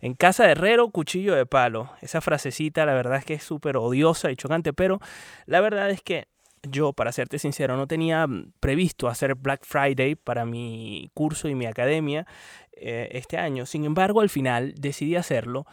[0.00, 1.90] En casa de herrero, cuchillo de palo.
[2.02, 5.00] Esa frasecita la verdad es que es súper odiosa y chocante, pero
[5.46, 6.28] la verdad es que
[6.62, 11.54] yo, para serte sincero, no tenía mm, previsto hacer Black Friday para mi curso y
[11.54, 12.26] mi academia
[12.72, 13.66] eh, este año.
[13.66, 15.66] Sin embargo, al final decidí hacerlo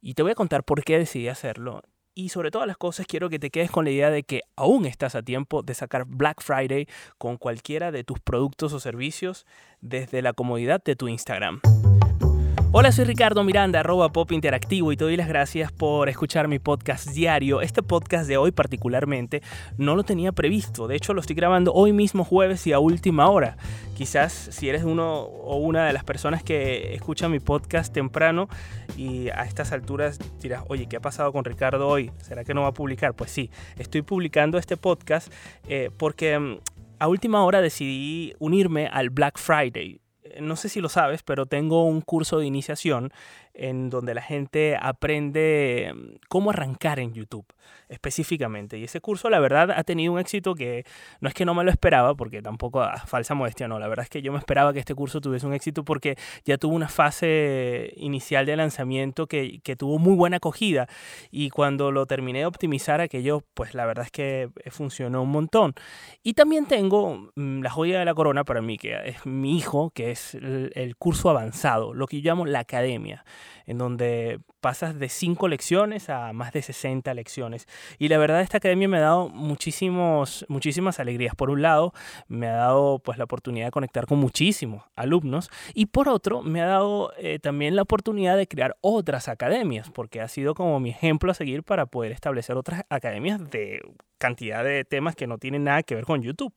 [0.00, 1.82] y te voy a contar por qué decidí hacerlo.
[2.16, 4.86] Y sobre todas las cosas quiero que te quedes con la idea de que aún
[4.86, 6.86] estás a tiempo de sacar Black Friday
[7.18, 9.46] con cualquiera de tus productos o servicios
[9.80, 11.60] desde la comodidad de tu Instagram.
[12.76, 16.58] Hola, soy Ricardo Miranda, arroba pop interactivo y te doy las gracias por escuchar mi
[16.58, 17.60] podcast diario.
[17.60, 19.42] Este podcast de hoy particularmente
[19.78, 23.28] no lo tenía previsto, de hecho lo estoy grabando hoy mismo jueves y a última
[23.28, 23.56] hora.
[23.96, 28.48] Quizás si eres uno o una de las personas que escucha mi podcast temprano
[28.96, 32.10] y a estas alturas dirás, oye, ¿qué ha pasado con Ricardo hoy?
[32.22, 33.14] ¿Será que no va a publicar?
[33.14, 35.32] Pues sí, estoy publicando este podcast
[35.68, 36.56] eh, porque mm,
[36.98, 40.00] a última hora decidí unirme al Black Friday
[40.40, 43.12] no sé si lo sabes, pero tengo un curso de iniciación
[43.54, 47.46] en donde la gente aprende mm, cómo arrancar en YouTube
[47.88, 48.78] específicamente.
[48.78, 50.84] Y ese curso, la verdad, ha tenido un éxito que
[51.20, 53.78] no es que no me lo esperaba, porque tampoco a falsa modestia, no.
[53.78, 56.58] La verdad es que yo me esperaba que este curso tuviese un éxito porque ya
[56.58, 60.88] tuvo una fase inicial de lanzamiento que, que tuvo muy buena acogida.
[61.30, 65.74] Y cuando lo terminé de optimizar, aquello, pues la verdad es que funcionó un montón.
[66.22, 69.90] Y también tengo mm, la joya de la corona para mí, que es mi hijo,
[69.90, 73.24] que es el curso avanzado, lo que yo llamo la academia
[73.66, 77.66] en donde pasas de 5 lecciones a más de 60 lecciones.
[77.98, 81.34] Y la verdad esta academia me ha dado muchísimos, muchísimas alegrías.
[81.34, 81.92] Por un lado,
[82.28, 86.60] me ha dado pues la oportunidad de conectar con muchísimos alumnos y por otro, me
[86.60, 90.90] ha dado eh, también la oportunidad de crear otras academias, porque ha sido como mi
[90.90, 93.80] ejemplo a seguir para poder establecer otras academias de
[94.18, 96.52] cantidad de temas que no tienen nada que ver con YouTube.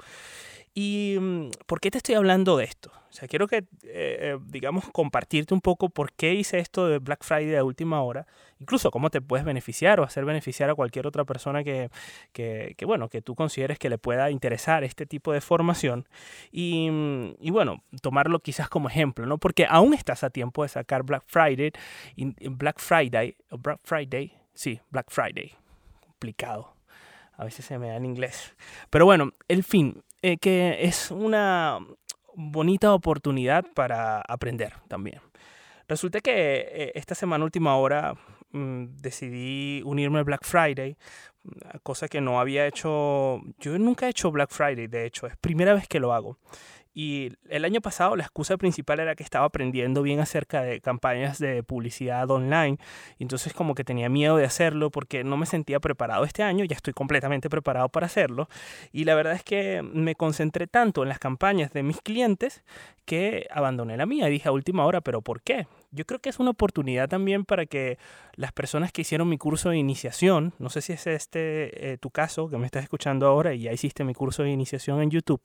[0.79, 2.91] ¿Y mm, por qué te estoy hablando de esto?
[3.09, 6.99] O sea, quiero que, eh, eh, digamos, compartirte un poco por qué hice esto de
[6.99, 8.27] Black Friday a última hora,
[8.59, 11.89] incluso cómo te puedes beneficiar o hacer beneficiar a cualquier otra persona que,
[12.31, 16.07] que, que bueno, que tú consideres que le pueda interesar este tipo de formación.
[16.51, 19.39] Y, mm, y, bueno, tomarlo quizás como ejemplo, ¿no?
[19.39, 21.71] Porque aún estás a tiempo de sacar Black Friday,
[22.51, 25.55] Black Friday, Black Friday, sí, Black Friday,
[26.01, 26.77] complicado.
[27.37, 28.55] A veces se me da en inglés.
[28.89, 31.79] Pero bueno, el fin, eh, que es una
[32.35, 35.21] bonita oportunidad para aprender también.
[35.87, 38.13] Resulta que eh, esta semana última hora
[38.51, 40.97] mm, decidí unirme al Black Friday,
[41.83, 45.73] cosa que no había hecho, yo nunca he hecho Black Friday, de hecho, es primera
[45.73, 46.37] vez que lo hago.
[46.99, 51.37] Y el año pasado la excusa principal era que estaba aprendiendo bien acerca de campañas
[51.37, 52.79] de publicidad online.
[53.19, 56.65] Entonces como que tenía miedo de hacerlo porque no me sentía preparado este año.
[56.65, 58.49] Ya estoy completamente preparado para hacerlo.
[58.91, 62.63] Y la verdad es que me concentré tanto en las campañas de mis clientes
[63.05, 64.25] que abandoné la mía.
[64.25, 65.67] Dije a última hora, pero ¿por qué?
[65.91, 67.99] Yo creo que es una oportunidad también para que
[68.33, 72.09] las personas que hicieron mi curso de iniciación, no sé si es este eh, tu
[72.09, 75.41] caso que me estás escuchando ahora y ya hiciste mi curso de iniciación en YouTube,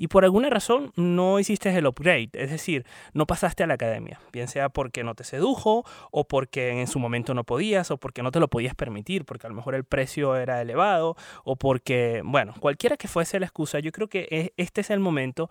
[0.00, 4.18] y por alguna razón no hiciste el upgrade, es decir, no pasaste a la academia,
[4.32, 8.22] bien sea porque no te sedujo o porque en su momento no podías o porque
[8.22, 12.22] no te lo podías permitir, porque a lo mejor el precio era elevado o porque,
[12.24, 15.50] bueno, cualquiera que fuese la excusa, yo creo que e, este es el momento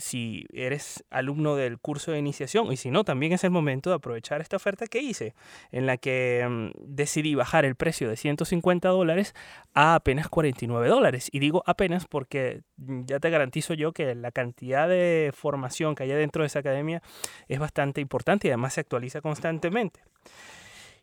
[0.00, 3.96] si eres alumno del curso de iniciación y si no, también es el momento de
[3.96, 5.34] aprovechar esta oferta que hice,
[5.70, 9.34] en la que mm, decidí bajar el precio de 150 dólares
[9.74, 11.28] a apenas 49 dólares.
[11.32, 16.04] Y digo apenas porque mm, ya te garantizo yo que la cantidad de formación que
[16.04, 17.02] hay dentro de esa academia
[17.48, 20.00] es bastante importante y además se actualiza constantemente.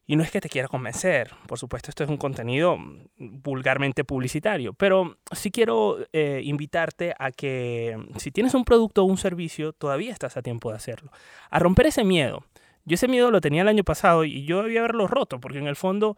[0.09, 2.77] Y no es que te quiera convencer, por supuesto esto es un contenido
[3.17, 9.17] vulgarmente publicitario, pero sí quiero eh, invitarte a que si tienes un producto o un
[9.17, 11.11] servicio, todavía estás a tiempo de hacerlo.
[11.49, 12.45] A romper ese miedo.
[12.85, 15.67] Yo ese miedo lo tenía el año pasado y yo debía haberlo roto, porque en
[15.67, 16.15] el fondo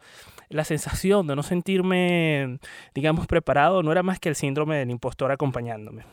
[0.50, 2.60] la sensación de no sentirme,
[2.94, 6.04] digamos, preparado no era más que el síndrome del impostor acompañándome.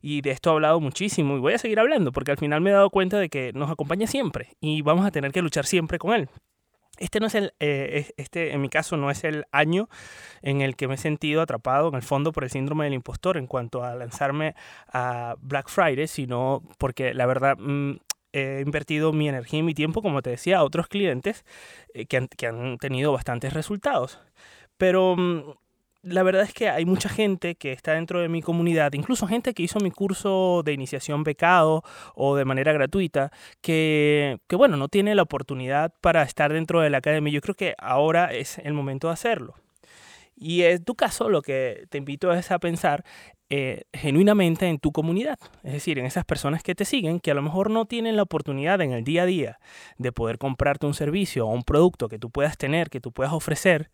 [0.00, 2.70] Y de esto he hablado muchísimo y voy a seguir hablando, porque al final me
[2.70, 5.98] he dado cuenta de que nos acompaña siempre y vamos a tener que luchar siempre
[5.98, 6.30] con él.
[6.98, 9.88] Este no es el, eh, este en mi caso no es el año
[10.42, 13.36] en el que me he sentido atrapado en el fondo por el síndrome del impostor
[13.36, 14.54] en cuanto a lanzarme
[14.92, 17.96] a Black Friday, sino porque la verdad mm,
[18.32, 21.44] he invertido mi energía y mi tiempo, como te decía, a otros clientes
[21.94, 22.16] eh, que,
[22.46, 24.20] han, tenido bastantes resultados.
[24.76, 25.54] Pero mm,
[26.02, 29.54] la verdad es que hay mucha gente que está dentro de mi comunidad, incluso gente
[29.54, 31.82] que hizo mi curso de iniciación becado
[32.14, 36.90] o de manera gratuita, que, que bueno, no tiene la oportunidad para estar dentro de
[36.90, 37.32] la academia.
[37.32, 39.54] Yo creo que ahora es el momento de hacerlo.
[40.40, 43.04] Y en tu caso, lo que te invito es a pensar
[43.50, 47.34] eh, genuinamente en tu comunidad, es decir, en esas personas que te siguen, que a
[47.34, 49.58] lo mejor no tienen la oportunidad en el día a día
[49.96, 53.32] de poder comprarte un servicio o un producto que tú puedas tener, que tú puedas
[53.32, 53.90] ofrecer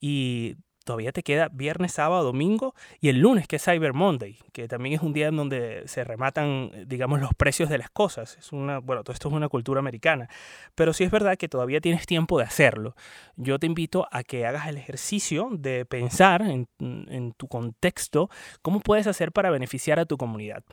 [0.00, 4.68] y todavía te queda viernes, sábado, domingo y el lunes que es Cyber Monday, que
[4.68, 8.36] también es un día en donde se rematan, digamos, los precios de las cosas.
[8.38, 10.28] Es una, bueno, todo esto es una cultura americana,
[10.74, 12.94] pero sí es verdad que todavía tienes tiempo de hacerlo.
[13.36, 18.28] Yo te invito a que hagas el ejercicio de pensar en, en tu contexto
[18.62, 20.64] cómo puedes hacer para beneficiar a tu comunidad.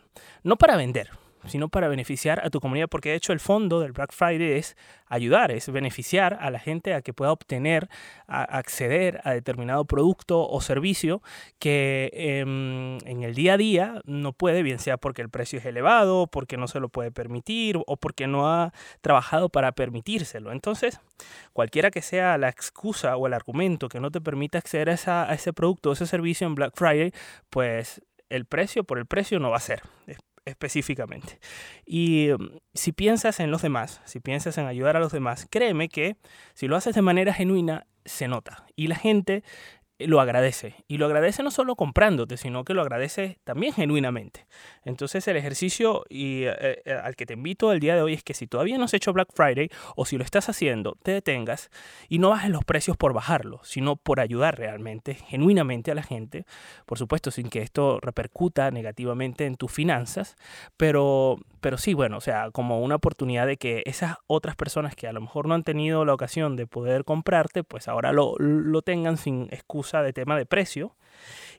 [0.44, 1.10] No para vender,
[1.46, 4.76] sino para beneficiar a tu comunidad, porque de hecho el fondo del Black Friday es
[5.08, 7.90] ayudar, es beneficiar a la gente a que pueda obtener,
[8.28, 11.22] a acceder a determinado producto o servicio
[11.58, 15.66] que em, en el día a día no puede, bien sea porque el precio es
[15.66, 20.52] elevado, porque no se lo puede permitir o porque no ha trabajado para permitírselo.
[20.52, 21.00] Entonces,
[21.54, 25.34] cualquiera que sea la excusa o el argumento que no te permita acceder a, a
[25.34, 27.12] ese producto o ese servicio en Black Friday,
[27.50, 29.82] pues el precio por el precio no va a ser
[30.50, 31.40] específicamente.
[31.86, 35.90] Y mm, si piensas en los demás, si piensas en ayudar a los demás, créeme
[35.90, 36.18] que
[36.54, 38.66] si lo haces de manera genuina, se nota.
[38.76, 39.44] Y la gente
[40.08, 40.76] lo agradece.
[40.88, 44.48] Y lo agradece no solo comprándote, sino que lo agradece también genuinamente.
[44.86, 48.24] Entonces el ejercicio y, eh, eh, al que te invito el día de hoy es
[48.24, 51.70] que si todavía no has hecho Black Friday o si lo estás haciendo, te detengas
[52.08, 56.46] y no bajes los precios por bajarlo, sino por ayudar realmente, genuinamente a la gente.
[56.86, 60.36] Por supuesto, sin que esto repercuta negativamente en tus finanzas,
[60.78, 65.08] pero, pero sí, bueno, o sea, como una oportunidad de que esas otras personas que
[65.08, 68.82] a lo mejor no han tenido la ocasión de poder comprarte, pues ahora lo, lo
[68.82, 70.96] tengan sin excusa de tema de precio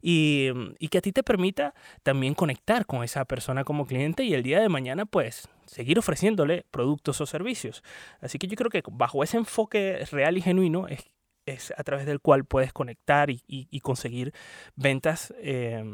[0.01, 0.49] y,
[0.79, 4.43] y, que a ti te permita también conectar con esa persona como cliente y el
[4.43, 7.83] día de mañana pues seguir ofreciéndole productos o servicios.
[8.21, 11.05] Así que yo creo que bajo ese enfoque real y genuino es,
[11.47, 14.33] es a través del cual puedes conectar y, y, y conseguir
[14.75, 15.85] ventas eh,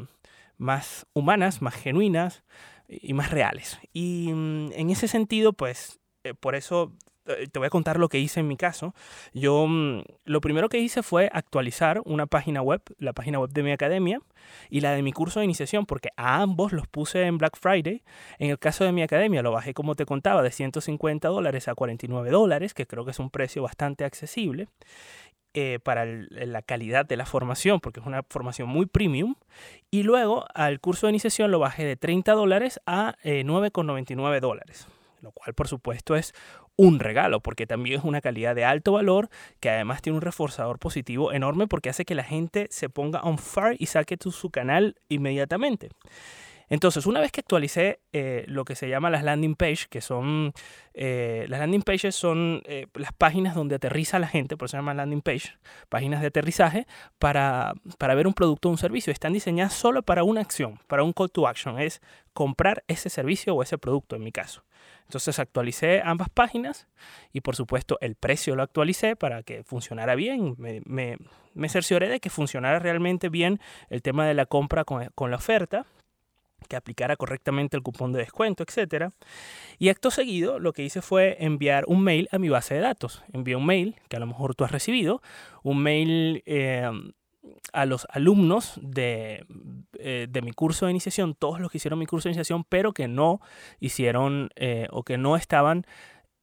[0.57, 2.43] más humanas, más genuinas
[2.87, 3.79] y más reales.
[3.93, 6.93] Y mm, en ese sentido, pues, eh, por eso
[7.27, 8.93] eh, te voy a contar lo que hice en mi caso.
[9.33, 13.63] Yo mm, lo primero que hice fue actualizar una página web, la página web de
[13.63, 14.21] mi academia
[14.69, 18.03] y la de mi curso de iniciación, porque a ambos los puse en Black Friday.
[18.39, 21.75] En el caso de mi academia lo bajé, como te contaba, de 150 dólares a
[21.75, 24.67] 49 dólares, que creo que es un precio bastante accesible.
[25.53, 29.33] Eh, para la calidad de la formación, porque es una formación muy premium.
[29.89, 34.87] Y luego al curso de iniciación lo bajé de 30 dólares a 9,99 eh, dólares,
[35.21, 36.33] lo cual por supuesto es
[36.75, 39.29] un regalo, porque también es una calidad de alto valor
[39.59, 43.39] que además tiene un reforzador positivo enorme porque hace que la gente se ponga on
[43.39, 45.89] fire y saque su canal inmediatamente.
[46.69, 50.53] Entonces, una vez que actualicé eh, lo que se llama las landing page, que son,
[50.93, 54.77] eh, las landing pages son eh, las páginas donde aterriza la gente, por eso se
[54.77, 56.85] llama landing page, páginas de aterrizaje,
[57.19, 59.13] para, para ver un producto o un servicio.
[59.13, 62.01] Están diseñadas solo para una acción, para un call to action, es
[62.33, 64.63] comprar ese servicio o ese producto en mi caso.
[65.05, 66.87] Entonces actualicé ambas páginas
[67.31, 70.55] y por supuesto el precio lo actualicé para que funcionara bien.
[70.57, 71.17] Me, me,
[71.53, 73.59] me cercioré de que funcionara realmente bien
[73.89, 75.85] el tema de la compra con, con la oferta
[76.67, 79.11] que aplicara correctamente el cupón de descuento, etc.
[79.79, 83.23] Y acto seguido lo que hice fue enviar un mail a mi base de datos.
[83.33, 85.21] Envié un mail que a lo mejor tú has recibido,
[85.63, 86.89] un mail eh,
[87.73, 89.45] a los alumnos de,
[89.99, 92.93] eh, de, mi curso de iniciación, todos los que hicieron mi curso de iniciación, pero
[92.93, 93.39] que no
[93.79, 95.85] hicieron eh, o que no estaban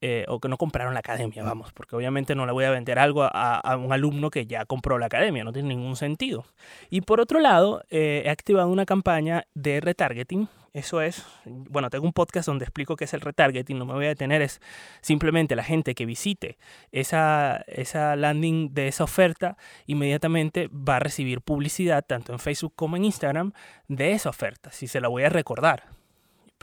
[0.06, 2.98] eh, o que no compraron la academia, vamos, porque obviamente no le voy a vender
[2.98, 6.44] algo a, un alumno que ya compró la academia, no tiene ningún sentido.
[6.90, 10.46] Y por otro lado, eh, he activado una campaña de retargeting.
[10.74, 14.04] Eso es, bueno, tengo un podcast donde explico qué es el retargeting, no me voy
[14.04, 14.60] a detener, es
[15.00, 16.58] simplemente la gente que visite
[16.92, 22.98] esa, esa landing de esa oferta, inmediatamente va a recibir publicidad tanto en Facebook como
[22.98, 23.52] en Instagram
[23.88, 26.03] de esa oferta, si se la voy a recordar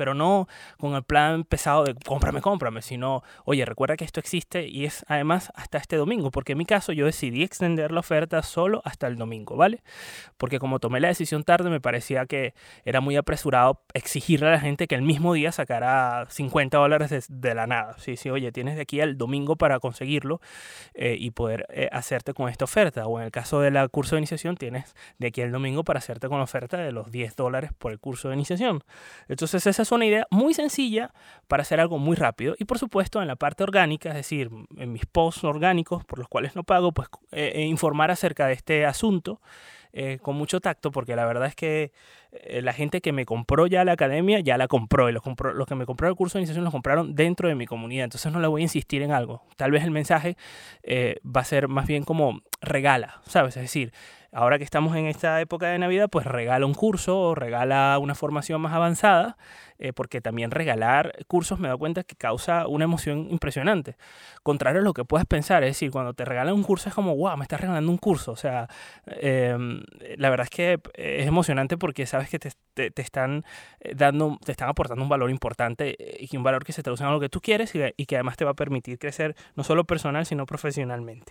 [0.02, 0.48] pero no
[0.80, 5.06] con el plan pesado de cómprame, cómprame, sino, oye, recuerda que esto existe y es
[5.08, 9.06] además hasta este domingo, porque en mi caso yo decidí extender la oferta solo hasta
[9.06, 9.84] el domingo, ¿vale?
[10.38, 14.60] Porque como tomé la decisión tarde, me parecía que era muy apresurado exigirle a la
[14.60, 17.96] gente que el mismo día sacara 50 dólares de, la nada.
[18.00, 20.42] Sí, sí, oye, tienes de aquí al domingo para conseguirlo
[20.96, 23.06] eh, y poder eh, hacerte con esta oferta.
[23.06, 26.28] O en el caso del curso de iniciación, tienes de aquí al domingo para hacerte
[26.28, 28.84] con la oferta de los 10 dólares por el curso de iniciación.
[29.28, 31.14] Entonces, esa es una idea muy sencilla
[31.48, 32.56] para hacer algo muy rápido.
[32.58, 36.28] Y por supuesto, en la parte orgánica, es decir, en mis posts orgánicos por los
[36.28, 39.42] cuales no pago, pues eh, eh, informar acerca de este asunto
[39.94, 41.92] eh, con mucho tacto porque la verdad es que
[42.32, 45.54] eh, la gente que me compró ya la academia ya la compró y los, compró,
[45.54, 48.06] los que me compraron el curso de iniciación los compraron dentro de mi comunidad.
[48.06, 49.44] Entonces no le voy a insistir en algo.
[49.58, 50.38] Tal vez el mensaje
[50.84, 53.58] eh, va a ser más bien como regala, ¿sabes?
[53.58, 53.92] Es decir,
[54.32, 58.16] ahora que estamos en esta época de Navidad, pues regala un curso o regala una
[58.16, 59.38] formación más avanzada,
[59.80, 63.98] eh, porque también regalar cursos me da cuenta que causa una emoción impresionante.
[64.44, 67.16] Contrario a lo que puedes pensar, es decir, cuando te regalan un curso es como,
[67.16, 68.32] wow, me estás regalando un curso.
[68.32, 68.68] O sea,
[69.08, 69.82] em,
[70.18, 73.44] la verdad es que es emocionante porque sabes que te, te, están
[73.80, 77.04] eh, dando, te están aportando un valor importante eh, y un valor que se traduce
[77.04, 79.64] en algo que tú quieres y, y que además te va a permitir crecer no
[79.64, 81.26] solo personal, sino profesionalmente.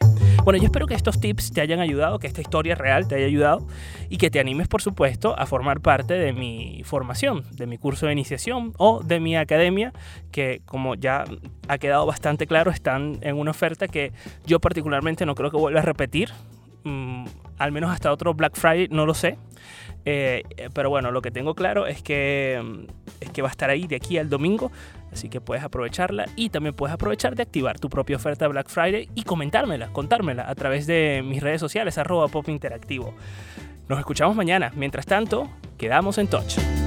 [0.45, 3.27] Bueno, yo espero que estos tips te hayan ayudado, que esta historia real te haya
[3.27, 3.67] ayudado
[4.09, 8.07] y que te animes, por supuesto, a formar parte de mi formación, de mi curso
[8.07, 9.93] de iniciación o de mi academia,
[10.33, 11.25] que como ya
[11.69, 14.13] ha quedado bastante claro, están en una oferta que
[14.47, 16.31] yo particularmente no creo que vuelva a repetir,
[16.85, 17.27] mm,
[17.59, 19.37] al menos hasta otro Black Friday, no lo sé.
[20.05, 22.85] Eh, pero bueno, lo que tengo claro es que, mm,
[23.21, 24.73] es que va a estar ahí de aquí al domingo,
[25.13, 29.09] así que puedes aprovecharla y también puedes aprovechar de activar tu propia oferta Black Friday
[29.15, 33.15] y comentármela, contármela a través de mis redes sociales, arroba pop interactivo.
[33.89, 34.71] Nos escuchamos mañana.
[34.77, 36.80] Mientras tanto, quedamos en touch.